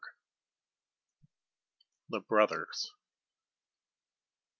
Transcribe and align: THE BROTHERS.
THE 2.09 2.21
BROTHERS. 2.21 2.91